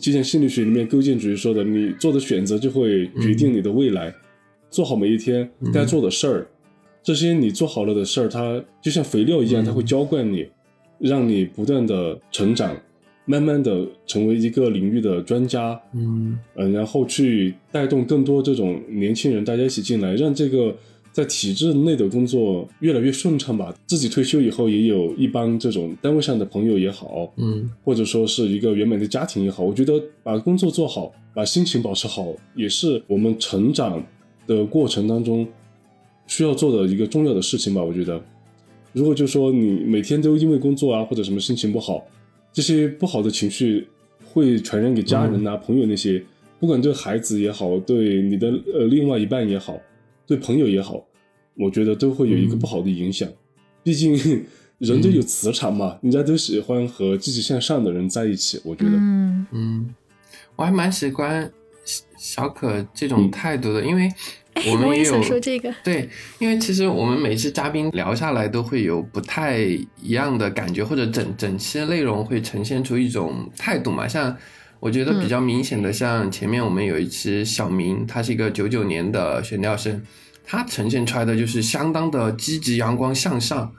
[0.01, 4.11] 就像心理学里面构建主义说的，你做的选择就会决定你的未来。
[4.71, 6.47] 做好每一天该做的事儿，
[7.03, 10.47] 这些你做好了的事儿，它就像肥料一样，它会浇灌你，
[10.97, 12.75] 让你不断的成长，
[13.25, 15.79] 慢慢的成为一个领域的专家。
[15.93, 20.75] 嗯嗯，然后去带动更多这种年轻人，大家一起进来，让这个
[21.13, 23.73] 在体制内的工作越来越顺畅吧。
[23.85, 34.03] 自己退休以后，也有一帮这种单位上的朋友也好，嗯或者说是一个圆满的家庭也好，我觉得把工作做好，把心情保持好，也是我们成长
[34.47, 35.47] 的过程当中
[36.27, 37.83] 需要做的一个重要的事情吧。
[37.83, 38.19] 我觉得，
[38.91, 42.03] 如果就说你每天都因为工作啊或者什么心情不好，
[42.51, 43.87] 这些不好的情绪
[44.25, 46.23] 会传染给家人啊、朋友那些，
[46.59, 49.79] 不管对孩子也好，对你的呃另外一半也好，
[50.25, 51.03] 对朋友也好，
[51.55, 53.27] 我觉得都会有一个不好的影响。
[53.83, 54.13] 毕竟
[54.79, 58.59] 人都有磁场嘛，人家都喜欢和积极向上的人在一起。
[58.65, 59.95] 我觉得，嗯嗯，
[60.55, 61.49] 我还蛮喜欢
[61.85, 64.11] 小小可这嗯种态度的，因为
[64.53, 65.73] 哎我们也有我也想说这个。
[65.83, 66.09] 对，
[66.39, 69.59] 因为其实我们每次嘉宾聊下来都会有不太
[70.01, 74.07] 一样的感觉，或者整整期内容会呈现出一种态度嘛。
[74.07, 74.35] 像
[74.83, 80.01] 我觉得比较明显的，像前面我们有一期小明，他是一个九九年的选调生，
[80.45, 83.71] 他呈现出来的就是相当的积极、阳光向上。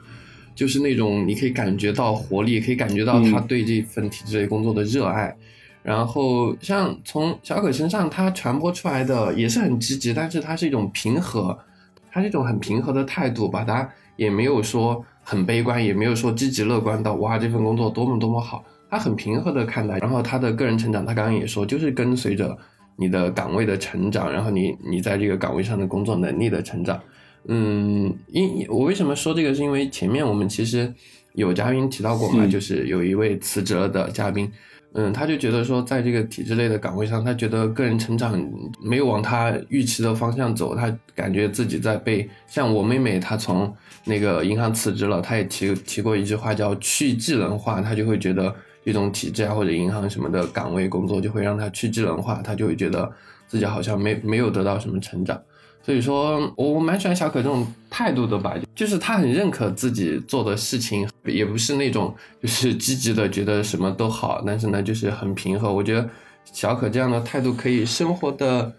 [0.55, 5.35] 就是那种你可以感觉到活力，可以感觉到他对这份体制类工作的热爱。
[5.83, 11.55] 然后像从小可身上，他传播出来的也是很积极，但是他是一种平和，
[12.11, 18.65] 他是一种很平和的态度，把他也没有说很悲观，也没有说积极乐观到哇这份工作多么多么好，
[18.95, 19.97] 他很平和的看待。
[19.97, 22.57] 然后他的个人成长，他刚刚也说，就是跟随着
[22.95, 26.97] 你的岗位的成长，然后你你在这个岗位上的工作能力的成长。
[27.47, 30.93] 嗯，因我为什么说这个，是因为前面我们其实
[31.33, 34.49] 有嘉宾提到过嘛，就是有一位辞职了的嘉宾。
[34.97, 38.41] 嗯，他就觉得说，在这个体制类的岗位上，他觉得个人成长
[38.81, 53.11] 没有往他预期的方向走，他感觉自己在被像我妹妹，她从那个银行辞职了，她也提提过一句话叫去技能化，她就会觉得这种体制啊或者银行什么的岗位工作就会让他去智能化，他就会觉得
[53.47, 55.41] 自己好像没没有得到什么成长。
[55.81, 65.73] 所以说，我我蛮喜欢小可这种态度的吧，就是他很认可自己做的事情，也不是那种就是积极的觉得什么都好，但是呢，就是很平和。
[65.73, 66.09] 我觉得
[66.43, 68.73] 小可这样的态度可以生活的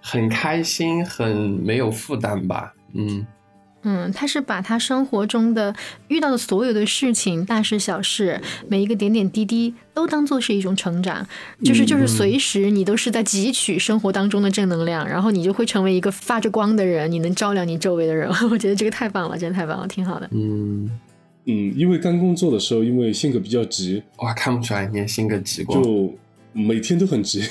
[0.00, 3.26] 很开心，很没有负担吧，嗯。
[3.82, 5.74] 嗯，他是把他生活中的
[6.08, 11.26] 遇到的所有的事情，大事小事，每一个点点滴滴，都当做是一种成长，
[11.64, 18.28] 就是就是随时你都是在汲取生活当中的正能量，然后你就会成为一个发着光的人，你能照亮你周围的人。
[18.50, 20.28] 我觉得这个太棒了，真的太棒了，挺好的。
[20.32, 20.90] 嗯。
[21.46, 26.14] 嗯，因为刚工作的时候，因为性格比较急，哇，看不出来你性格急过，就
[26.52, 27.42] 每天都很急，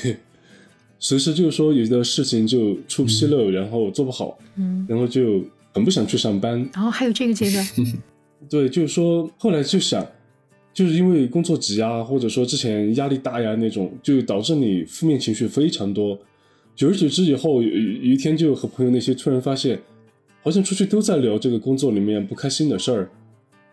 [1.00, 5.44] 随时就是说有的事情就出纰漏，然后做不好，嗯，然后就。
[5.73, 7.67] 很不想去上班，然后还有这个阶段，
[8.49, 10.05] 对，就是说后来就想，
[10.73, 16.17] 就是因为工作急啊，或者说之前压力大呀那种，就导致你负面情绪非常多。
[16.75, 19.77] 久而久之以后，有有一天就和朋友那些突然发现，
[20.41, 23.10] 好像出去都在聊这个工作里面不开心的事儿。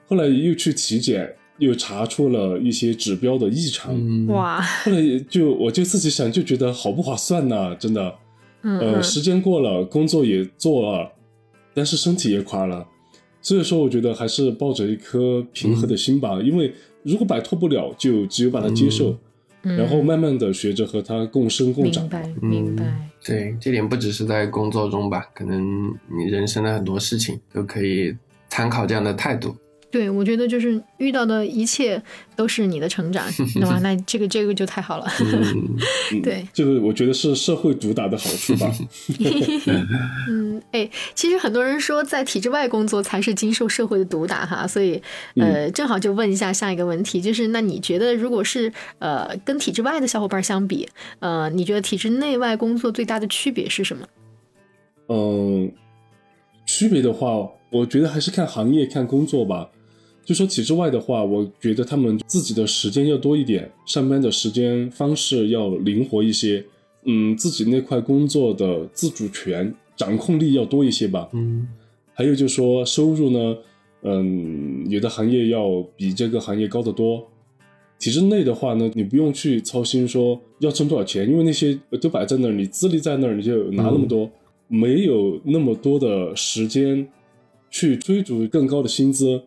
[0.09, 4.27] 后来又去体检，又查出了一些指标的异常。
[4.27, 4.61] 哇！
[4.85, 8.15] 后来就我就自己想，就觉得好不划算呐，真的。
[8.63, 8.79] 嗯。
[8.81, 11.13] 呃，时间过了，工作也做了。
[11.77, 12.89] 但是身体也垮了，
[13.43, 16.41] 所以说我觉得还是抱着一颗平和的心吧。
[16.41, 19.15] 因为如果摆脱不了，就只有把它接受，
[19.61, 22.03] 然后慢慢的学着和它共生共长。
[22.05, 23.11] 明白，明白。
[23.23, 28.17] 对，这点不只是在工作中吧，可能你人生的很多事情都可以
[28.49, 29.55] 参考这样的态度。
[29.97, 32.01] 对，我觉得就是遇到的一切
[32.37, 33.25] 都是你的成长，
[33.57, 33.81] 对吧？
[33.83, 35.07] 那这个这个就太好了。
[36.23, 38.71] 对，这个我觉得是社会毒打的好处吧。
[40.29, 45.01] 嗯，哎，其实很多人说在体制外工作才是经受社会的毒打哈，所以
[45.37, 50.87] 呃，正好就问一下下一个问题，就是那你觉得如果是呃跟体制外的小伙伴相比，
[51.21, 54.07] 呃，你觉得体制内外工作最大的区别是什么？
[55.09, 55.73] 嗯，
[56.67, 59.71] 区别的话，我觉得还是看行业、看工作吧。
[60.27, 66.65] 就说体制外的话，我觉得他们自己的时间要多一点，上班的时间方式要灵活一些，
[67.05, 71.29] 嗯，自己那块工作的自主权、掌控力要多一些吧。
[71.33, 71.69] 嗯，
[72.13, 73.57] 还有就是说收入呢，
[74.03, 77.25] 嗯，有的行业要比这个行业高得多。
[78.01, 84.29] 体制内的话呢，你不用去操心说要挣多少钱，因为那些都摆在那儿，你资历在那儿，你就拿那么多，
[84.67, 87.07] 没有那么多的时间
[87.71, 89.41] 去追逐更高的薪资。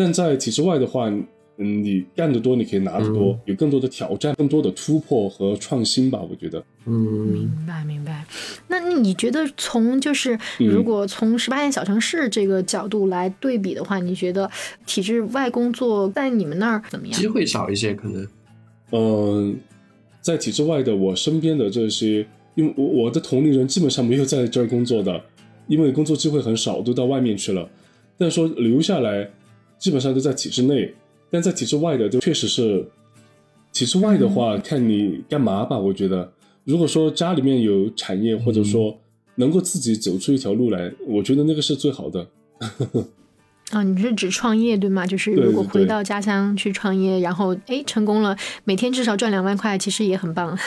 [0.00, 1.10] 但在体制外的话，
[1.58, 6.18] 嗯，你干得多，你可以拿得多，有更多的挑战，更多的突破和创新吧。
[6.18, 8.24] 我觉得，嗯，明白明白。
[8.66, 14.50] 那你觉得从就是如果从十八线小城市这个角度来对比的话，你觉得
[14.86, 17.14] 体制外工作在你们那儿怎么样？
[17.20, 18.26] 机会少一些，可能。
[18.92, 19.54] 嗯，
[20.22, 25.22] 在体制外的我身边的这些，因为我我的同龄人基本上没有在这儿工作的，
[25.66, 27.68] 因为工作机会很少，都到外面去了。
[28.16, 29.28] 但说留下来。
[29.80, 30.94] 基本上都在体制内，
[31.30, 32.86] 但在体制外的就确实是，
[33.72, 35.76] 体制外的话看你干嘛吧。
[35.76, 36.30] 我觉得，
[36.64, 38.96] 如果说家里面有产业，或者说
[39.36, 42.28] 能够自己走出一条路来，我觉得那个是最好的。
[43.70, 45.06] 啊，你是指创业对吗？
[45.06, 50.58] 就是如果回到家乡去创业，然后哎成功了，每天至少赚两万块，其实也很棒。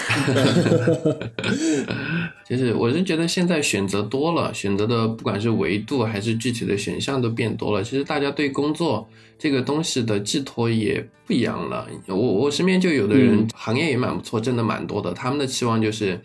[2.47, 7.83] 其实我是觉得现在选择多了，选择的不管是维度还是具体的选项都变多了。
[7.83, 11.87] 其实大家对工作这个东西的寄托也不一样了。
[12.07, 16.19] 我我身边就有的人行业也蛮不错，挣的蛮多的，他们的期望就是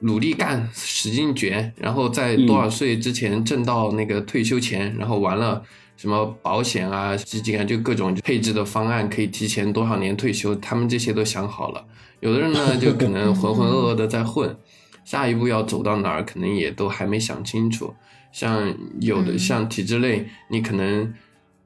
[0.00, 5.62] 努力干，使劲卷，然后在多少岁之前挣到那个退休钱，然后完了
[5.96, 11.84] 什么保险啊、基金啊，就各种配置的方案可以提前多少年退休，他们这些都想好了。
[12.20, 14.56] 有的人呢，就可能浑浑噩噩的在混。
[15.04, 17.94] 下一步要走到哪儿，可能也都还没想清楚。
[18.30, 21.14] 像有的像体制内，你可能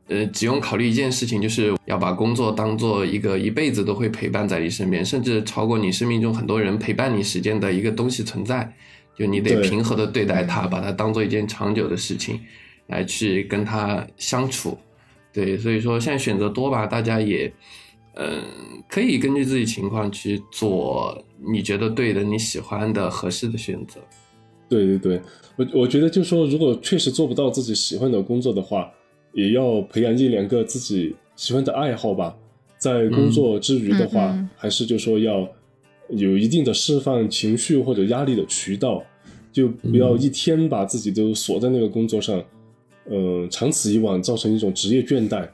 [0.08, 8.74] 呃，只用考虑一件事情，就是要把工作当做一个一辈子都会陪伴在你身边，甚至超过你生命中很多人陪伴你时间的一个东西存在。
[9.14, 12.40] 就你得平和的对待它，把它当做一件长久的事情
[12.86, 14.76] 来去跟它相处。
[15.32, 17.52] 对，所以说现在选择多吧，大家也，
[18.14, 18.42] 嗯、
[18.88, 24.00] 可以根据自己情况去做你觉得对的、你喜欢的、合适的选择。
[24.68, 25.20] 对对对，
[25.56, 28.90] 我我觉得就是说，如果确实做不到自己喜欢的工作的话，
[29.32, 32.36] 也要培养一两个自己喜欢的爱好吧。
[32.78, 35.48] 在工作之余的话，还是就说要
[36.08, 39.02] 有一定的释放情绪或者压力的渠道，
[39.52, 42.42] 就不要一天把自己都锁在那个工作上，
[43.08, 45.48] 嗯、长此以往造成一种职业倦怠。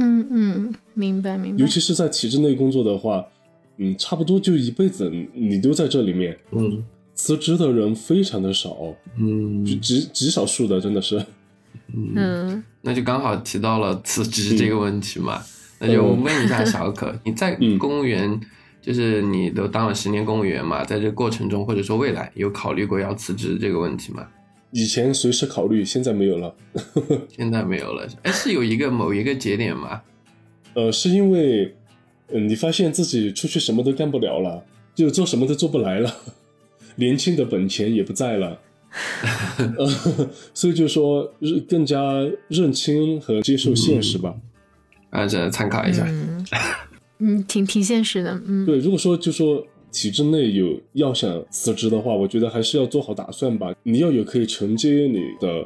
[0.00, 1.66] 嗯嗯，明白明白尤。
[1.68, 3.24] 其是在体制内工作的话，
[3.76, 6.84] 嗯，差不多就一辈子你都在这里面，嗯
[7.14, 11.24] 辞职的人非常的少，嗯就极极少数的，真的是。
[12.16, 12.62] 嗯。
[12.82, 15.42] 那就刚好提到了辞职这个问题嘛，
[15.78, 18.40] 那就问一下小可，你在嗯公务员，
[18.82, 24.26] 就是你都当了十年公务员嘛，在这过程中或者说未来有考虑过要辞职这个问题吗？
[24.70, 26.54] 以前随时考虑，现在没有了。
[27.34, 30.02] 现在没有了，哎，是有一个某一个节点吗？
[30.74, 31.76] 呃，是因为，
[32.32, 36.12] 嗯、你发现自己出去什么都干不了了，就做什么都做不来了，
[36.96, 38.58] 年轻的本钱也不在了，
[39.78, 39.86] 呃，
[40.54, 42.00] 所以就说认更加
[42.48, 44.34] 认清和接受现实吧。
[45.10, 46.04] 啊，这参考一下。
[46.06, 46.44] 嗯
[47.18, 48.40] 嗯，挺挺现实的。
[48.46, 53.72] 嗯对，如果说就说体制内有要想辞职的话，我觉得还是要做好打算吧。
[53.84, 55.64] 你要有可以承接你的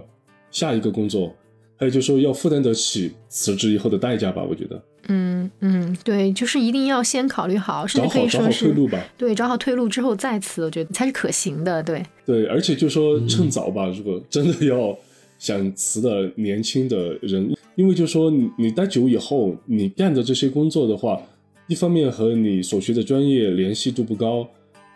[0.50, 1.34] 下一个工作，
[1.78, 4.44] 还有就是说要负担得起辞职以后的代价吧。
[4.44, 9.02] 我觉得嗯嗯，对，就是一定要先考虑好，甚至可以说是退路吧。
[9.16, 11.82] 对，找好退路之后再辞，我觉得才是可行的。
[11.82, 14.96] 对，对，而且就说趁早吧，如果真的要
[15.38, 21.20] 想辞的年轻的人，因为就说你你待久以后，你干的这些工作的话，
[21.68, 24.46] 一方面和你所学的专业联系度不高，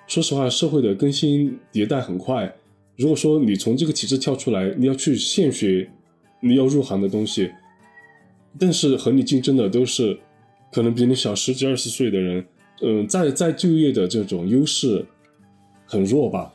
[0.07, 2.53] 说实话，社会的更新迭代很快。
[2.97, 5.89] 如果说你从这个体制跳出来，你要去现学
[6.41, 7.51] 你要入行的东西，
[8.59, 10.19] 但是和你竞争的都是
[10.73, 12.45] 可能比你小十几二十岁的人，
[12.83, 15.05] 嗯、在在就业的这种优势
[15.87, 16.53] 很弱吧。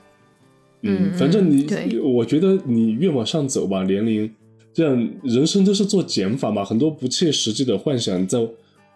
[0.81, 4.31] 嗯反正你嗯，我觉得你越往上走吧，年龄
[4.73, 8.47] 这样人生都是做减法嘛，很多不切实际的幻想在。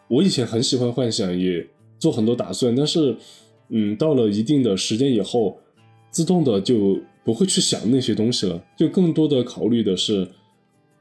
[0.07, 1.65] 我以前很喜欢幻想，也
[1.97, 3.15] 做很多打算，但是，
[3.69, 5.57] 嗯，到了一定的时间以后，
[6.09, 10.27] 自动的就不会去想那些东西了，就更多的考虑的是呃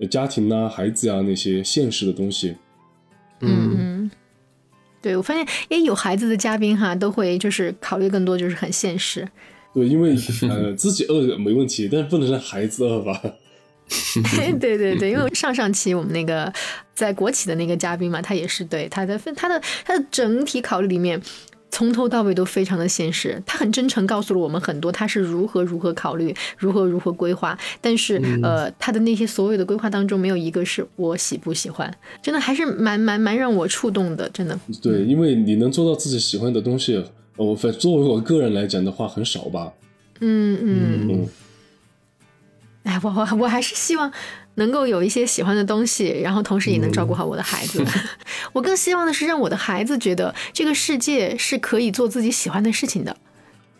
[0.06, 2.56] 家庭啊、孩子啊那些现实的东西。
[3.40, 4.10] 嗯嗯，
[5.00, 9.26] 对我发现，诶，有孩子的嘉宾哈，都会就是考虑更多，就是很现实。
[9.72, 10.14] 对，因为
[10.48, 13.22] 呃自己饿没问题，但是不能让孩子饿吧。
[14.60, 16.52] 对对对，因为上上期我们那个
[16.94, 21.20] 在国企的那个嘉宾嘛，他也是对他的他的他的整体考虑里面，
[21.70, 23.42] 从头到尾都非常的现实。
[23.46, 27.58] 他很真诚告诉了我们很多他是如何如何考虑，如何如何规划。
[27.80, 34.58] 但是、呃，他的那些所有的规划当中，没有一个是我喜不喜欢，真的还是蛮蛮蛮让我触动的，真的。
[34.82, 36.96] 对，因为你能做到自己喜欢的东西，
[37.36, 39.72] 呃我反作为我个人来讲的话，很少吧。
[40.20, 41.08] 嗯嗯。
[41.08, 41.28] 嗯，
[42.82, 44.10] 哎，我我我还是希望
[44.56, 47.84] 能够有一些喜欢的东西，然后同时也能照顾好我的孩子。
[48.52, 53.16] 我更希望的是让我的孩子觉得这个世界是可以做自己喜欢的事情的。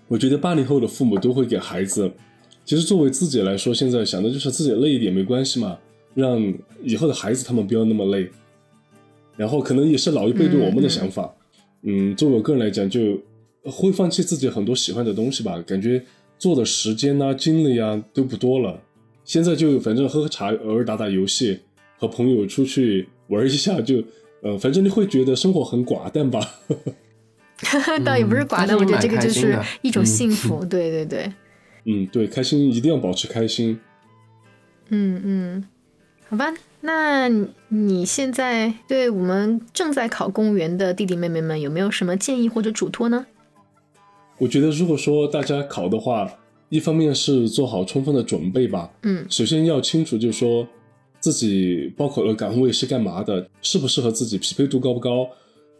[0.09, 2.11] 我觉得八零后的父母都会给孩子，
[2.65, 5.79] 其实作为自己来说，现在想的就是自己累一点没关系嘛，
[6.15, 6.41] 让
[6.83, 8.31] 以后的孩子他们不要那么累。
[9.37, 11.33] 然后可能也是老一辈对我们的想法，
[11.83, 13.19] 嗯作为我个人来讲，就
[13.65, 16.03] 会放弃自己很多喜欢的东西吧，感觉
[16.39, 18.81] 做的时间啊、精力啊都不多了。
[19.31, 21.61] 现在就反正喝喝茶，偶尔打打游戏，
[22.01, 24.03] 和朋友出去玩一下就，
[24.43, 26.41] 呃，反正你会觉得生活很寡淡吧。
[28.05, 30.65] 倒也不是寡淡，我觉得这个就是一种幸福。
[30.65, 31.33] 对对对，
[31.85, 33.79] 嗯，对，开心一定要保持开心。
[34.89, 35.65] 嗯嗯，
[36.29, 36.53] 好吧。
[36.81, 37.29] 那
[37.69, 43.27] 你现在对我们正在考公务员的弟弟妹妹们有没有什么建议或者嘱托呢？
[44.39, 46.29] 我觉得，如果说大家考的话，
[46.71, 48.91] 一方面是做好充分的准备吧。
[49.03, 50.67] 嗯首先要清楚，就是说
[51.21, 55.29] 自己报考的岗位是干嘛的，适不适合自己，匹配度高不高。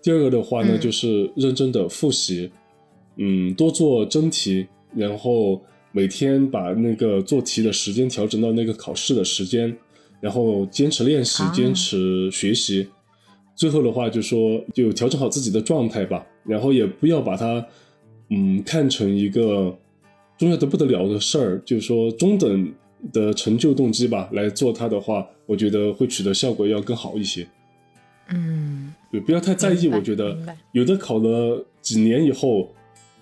[0.03, 2.51] 第二个的话呢，嗯就是认真的复习，
[3.17, 5.63] 嗯，多做真题，然后
[5.93, 9.77] 每天把那个做题的时间调整到那个考试的时间，
[10.21, 12.87] 然后坚持练习啊，坚持学习。
[13.55, 17.65] 最后的话，就说就调整好自己的状态吧，然后也不要把它，
[18.31, 19.77] 嗯，看成一个
[20.41, 22.73] 重要的不得了的事儿，就是说中等
[23.13, 27.47] 的成就动机吧来做它的话，我觉得会取得效果要更好一些。
[28.31, 29.87] 嗯，对，不要太在意。
[29.89, 30.39] 我觉得
[30.73, 32.71] 有的考了几年以后，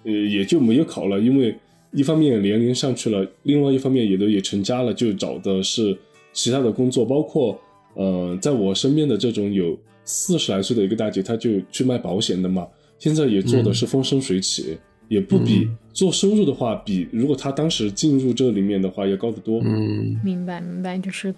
[0.04, 1.52] 呃，也就没有考了，因为
[1.90, 5.98] 一方面年龄上去了，另外一方面有的也成家了，就找的是
[6.32, 7.60] 其他的工作，包括
[7.94, 12.64] 呃，在我身边的这种有四十来岁的一个大姐，她就去卖保险的嘛，
[12.96, 14.78] 现在也做的是风生水起，
[15.08, 19.60] 也不比嗯做收入的话，比如果他当时进入这里面的话要高得多。
[19.64, 21.34] 嗯明白明白，就是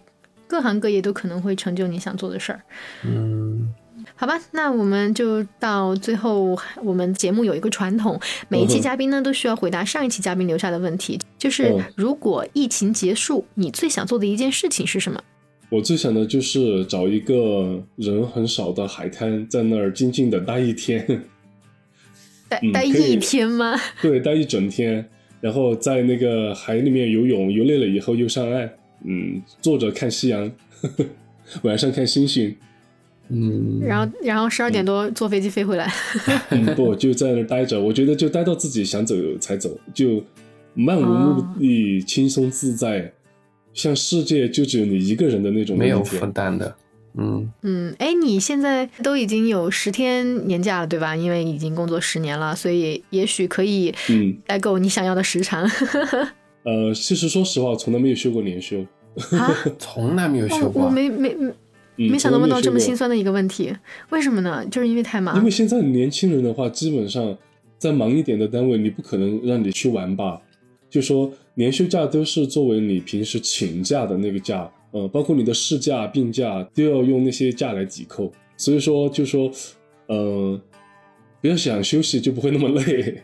[0.46, 2.60] 各行各业都可能会成就你想做的事儿。
[3.04, 3.72] 嗯
[4.16, 8.18] 好吧，那我们就到最后，我们节目有一个传统，
[8.48, 15.22] 每一期嘉宾呢都需要回答上一期嘉宾留下的问题，就是嗯如果疫情结束，你最想做的一件事情是什么？
[15.70, 21.22] 我最想的就是找一个人很少的海滩，在那儿静静的待一天。
[22.72, 23.74] 待一天吗？
[24.02, 25.04] 对，待一整天，
[25.40, 28.70] 然后在那个海里面游泳，游累了以后又上岸，
[29.04, 30.50] 嗯，坐着看夕阳，
[31.62, 32.54] 晚上看星星，
[33.28, 35.90] 嗯，然后然后十二点多坐飞机飞回来。
[36.50, 37.80] 嗯，不就在那儿待着。
[37.80, 40.22] 我觉得就待到自己想走才走，就
[40.74, 43.12] 漫无目的、轻松自在，
[43.72, 46.74] 像世界就只有你一个人的那种没有负担的，
[47.16, 51.16] 嗯嗯，哎，你现在都已经有十天年假了，对吧？
[51.16, 55.68] 因为已经工作十年了，所以也许可以嗯，待够你想要的时长
[56.62, 58.80] 呃，其实说实话，我从来没有休过年休。
[59.36, 59.50] 啊。
[59.78, 60.84] 从来没有修我过。
[60.84, 61.34] 我没没
[61.96, 63.74] 没想到问到这么心酸的一个问题，
[64.10, 64.64] 为什么呢？
[64.70, 65.50] 就是因为太忙因为。
[65.50, 67.36] 现在年轻人的话，基本上
[67.76, 70.40] 在忙一点的单位，你不可能让你去玩吧？
[70.88, 78.32] 就说年休假都是作为你平时请假的那个假，呃，包括你的事假、病假都要用那些假来抵扣。
[78.56, 79.50] 所以说，就说，
[80.06, 80.60] 呃，
[81.40, 83.22] 不要想休息就不会那么累。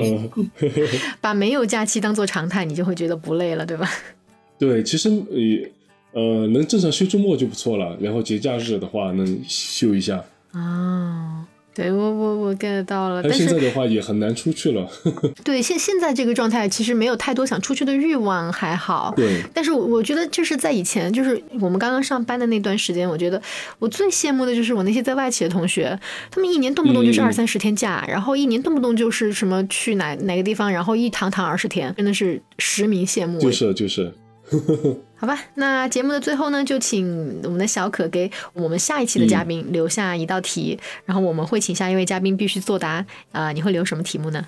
[0.00, 0.30] 呃、
[1.20, 3.88] 把没有假期当做常态，你就会觉得不累了，对吧？
[4.56, 5.72] 对，其实也
[6.12, 10.24] 呃能正常休周末就不错了，然后节假日的话能休一下。
[10.52, 11.44] 哦，
[11.74, 14.88] 对我我我 get 到了，但但是现在的话也很难出去了。
[15.42, 19.12] 对现现在这个状态，其实没有太多想出去的欲望，还好。
[19.16, 23.42] 对，但是我我觉得就是在以前，就是我们刚刚上班的那段时间，我觉得
[23.80, 25.98] 我最羡慕的就是我那些在外企的同学，
[26.30, 33.40] 他们一年动不动就是嗯二三十天假，然后一年动不动就是什么去哪哪个地方，然后一躺躺二十天，真的是实名羡慕。
[33.40, 34.12] 就是就是。
[35.16, 43.04] 好吧，那节目的最后呢，就请我们的小可给我们下一期的嘉宾留下一道题，然后我们会请下一位嘉宾必须作答。
[43.32, 44.46] 啊、你会留什么题目呢？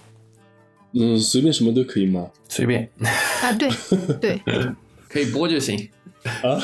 [0.92, 2.30] 嗯，随便什么都可以吗？
[2.48, 2.88] 随便
[3.42, 3.70] 啊，对
[4.20, 4.40] 对，
[5.08, 5.88] 可以播就行。
[6.24, 6.60] 啊，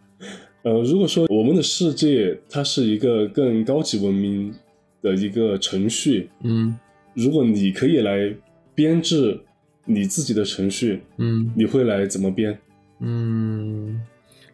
[0.62, 4.54] 呃，如果说我们的世界它是一个更高级文明
[5.02, 6.78] 的一个程序，嗯
[7.14, 8.34] 如果你可以来
[8.74, 9.40] 编制
[9.84, 12.58] 你自己的程序，嗯你会来怎么编？
[13.00, 14.00] 嗯，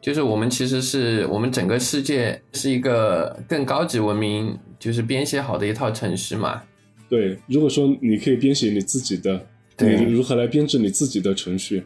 [0.00, 6.62] 就是我们其实是我们整个世界是一个更高级文明，就是编写好的一套程序嘛。
[7.08, 11.84] 对，如果说你可以编写你自己的，对你如何来编制你自己的程序？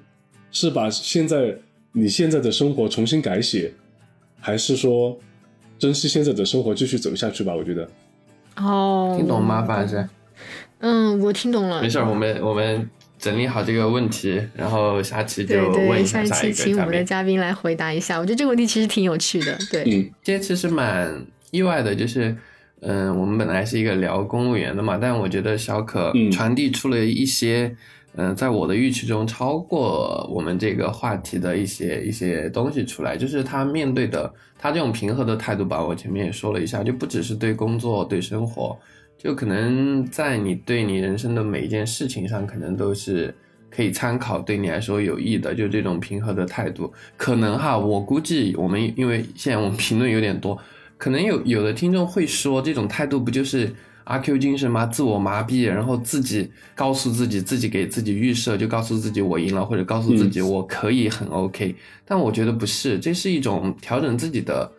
[0.53, 1.59] 是把现在
[1.93, 3.75] 你现在的生活重新改写，
[4.41, 5.19] 还是说
[5.79, 7.55] 珍惜现在的生活继续走下去吧？
[7.55, 7.89] 我觉得，
[8.57, 9.63] 哦，听懂吗？
[9.65, 10.09] 范老师？
[10.79, 11.83] 嗯，我听懂了。
[11.83, 12.89] 没事，我们我们
[13.19, 17.41] 整理好这个问题，然后下期就问一下下一个一期请我们的嘉宾。
[17.41, 18.19] 来回答一下。
[18.19, 19.57] 我觉得这个问题其实挺有趣的。
[19.71, 19.91] 对，嗯
[20.23, 22.37] 今天其实蛮意外的，就是，
[22.81, 27.75] 嗯、我们本来是一个聊公务员的嘛，但我觉得小可嗯传递出了一些，
[28.17, 38.79] 嗯、在我的预期中超过我们这个话题的一些一些东西出来，就是他面对的他这种平和的态度吧，我前面也说了一下，就不只是对工作对生活，
[39.27, 43.35] 就可能在你对你人生的每一件事情上，可能都是。
[43.69, 50.59] 可以参考，对你来说有益的，就这种平和的态度，可能哈，我估计我们因为现在我们评论有点多，
[50.97, 53.71] 可能有有的听众会说，这种态度不就是
[54.05, 54.87] 阿 Q 精神吗？
[54.87, 61.75] 自我麻痹，然后自己告诉自己，自己给自己预设，就告诉自己我赢了，或者告诉自己我可以很 OK。
[62.07, 64.73] 但我觉得不是，这是一种调整自己的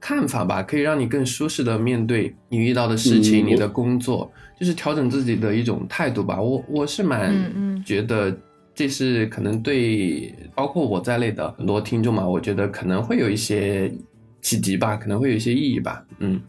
[0.00, 6.40] 看法吧，可以让你更舒适的面对你遇到的事情，嗯你的工作，就是调整自己的一种态度吧。
[6.40, 8.34] 我我是蛮觉得
[8.74, 13.92] 这是可能对包括我在内的很多听众嘛，我觉得可能会有一些
[14.40, 16.02] 启迪吧，可能会有一些意义吧。
[16.18, 16.40] 嗯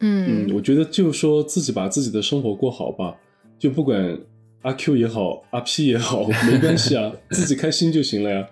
[0.00, 3.16] 嗯嗯，我觉得就说自己把自己的生活过好吧，
[3.58, 4.16] 就不管
[4.62, 8.46] 阿 Q 也好，阿 P 也好， 没关系啊，自己开心就行了呀。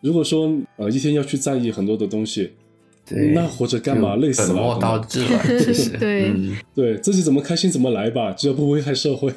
[0.00, 2.52] 如果说呃一天要去在意很多的东西，
[3.08, 4.16] 对，那活着干嘛？
[4.16, 4.48] 累死了。
[4.48, 9.32] 本末倒置了， 其实对嗯对自己怎么开心怎么来吧，只要不危害社会。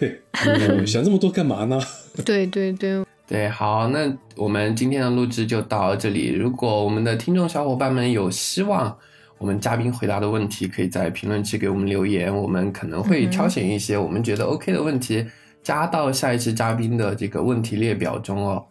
[0.45, 1.79] 嗯 想这么多干嘛呢？
[2.25, 6.33] 对对对，对，好，那我们今天的录制就到这里。
[6.33, 8.95] 如果我们的听众小伙伴们有希望
[9.37, 15.25] 我们嘉宾回答的问题，可以在评论区给我们留言，我们可能会挑选一些我们觉得 OK 的问题，
[15.63, 18.63] 加到下一期嘉宾的这个问题列表中哦。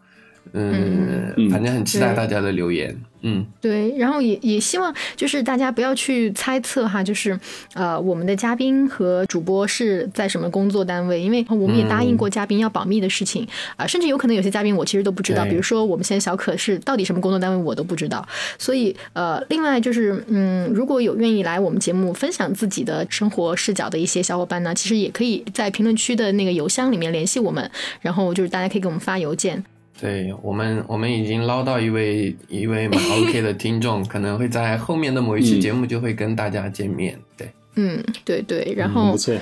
[0.53, 2.95] 嗯，嗯反正很期待大家的留言。
[3.23, 7.39] 嗯，对，然后也也希望就是大家不要去猜测哈，就是
[7.75, 13.47] 呃我们的嘉宾和主播是在什么工作单位，因为我们也答应过嘉宾要保密的事情
[13.77, 18.27] 啊、甚至有可能有些嘉宾我其实都不知道，比如说我们现在小可是到底什么工作单位我都不知道，
[18.59, 29.63] 所以呃另外就是嗯如果有愿意来我们节目分享自己的生活视角的一些小伙伴呢，其实也可以在评论区的那个邮箱里面联系我们，然后就是大家可以给我们发邮件。
[30.01, 37.19] 对我们，我们已经捞到一位一位蛮 OK 的听众，可能会在后面的某一期嗯节目就会跟大家见面。
[37.37, 39.35] 对，嗯，对对，然后不错，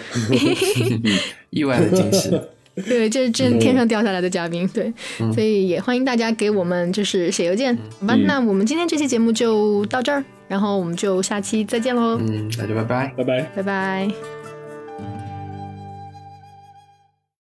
[1.50, 2.30] 意外的惊喜。
[2.86, 4.92] 对，这这天上掉下来的嘉宾，对，
[5.32, 8.14] 所以也欢迎大家给我们就是写邮件，好吧？
[8.14, 13.12] 那我们今天这期节目就到这儿，然后我们就下期再见喽，嗯，那就拜拜。
[13.16, 13.42] 拜拜。
[13.56, 14.38] 拜拜。